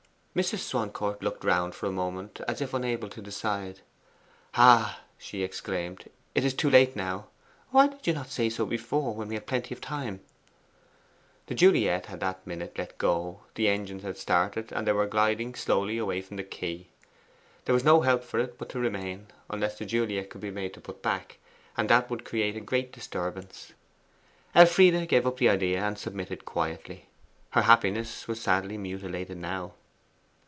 Mrs. 0.33 0.59
Swancourt 0.59 1.21
looked 1.21 1.43
around 1.43 1.75
for 1.75 1.87
a 1.87 1.91
moment, 1.91 2.39
as 2.47 2.61
if 2.61 2.73
unable 2.73 3.09
to 3.09 3.21
decide. 3.21 3.81
'Ah,' 4.53 5.01
she 5.17 5.43
exclaimed, 5.43 6.09
'it 6.33 6.45
is 6.45 6.53
too 6.53 6.69
late 6.69 6.95
now. 6.95 7.27
Why 7.71 7.87
did 7.87 8.15
not 8.15 8.27
you 8.27 8.31
say 8.31 8.49
so 8.49 8.65
before, 8.65 9.13
when 9.13 9.27
we 9.27 9.33
had 9.35 9.45
plenty 9.45 9.73
of 9.75 9.81
time?' 9.81 10.21
The 11.47 11.53
Juliet 11.55 12.05
had 12.05 12.13
at 12.23 12.25
that 12.25 12.47
minute 12.47 12.77
let 12.77 12.97
go, 12.97 13.41
the 13.55 13.67
engines 13.67 14.03
had 14.03 14.17
started, 14.17 14.71
and 14.71 14.87
they 14.87 14.93
were 14.93 15.05
gliding 15.05 15.53
slowly 15.53 15.97
away 15.97 16.21
from 16.21 16.37
the 16.37 16.45
quay. 16.45 16.87
There 17.65 17.73
was 17.75 17.83
no 17.83 17.99
help 17.99 18.23
for 18.23 18.39
it 18.39 18.57
but 18.57 18.69
to 18.69 18.79
remain, 18.79 19.27
unless 19.49 19.77
the 19.77 19.85
Juliet 19.85 20.29
could 20.29 20.39
be 20.39 20.49
made 20.49 20.73
to 20.75 20.79
put 20.79 21.01
back, 21.01 21.39
and 21.75 21.89
that 21.89 22.09
would 22.09 22.23
create 22.23 22.55
a 22.55 22.61
great 22.61 22.93
disturbance. 22.93 23.73
Elfride 24.55 25.09
gave 25.09 25.27
up 25.27 25.39
the 25.39 25.49
idea 25.49 25.83
and 25.83 25.99
submitted 25.99 26.45
quietly. 26.45 27.09
Her 27.49 27.63
happiness 27.63 28.29
was 28.29 28.39
sadly 28.39 28.77
mutilated 28.77 29.37
now. 29.37 29.73